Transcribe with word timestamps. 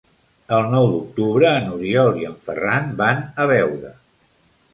El 0.55 0.63
nou 0.69 0.87
d'octubre 0.93 1.51
n'Oriol 1.65 2.17
i 2.23 2.27
en 2.31 2.39
Ferran 2.47 2.91
van 3.03 3.23
a 3.45 3.47
Beuda. 3.53 3.95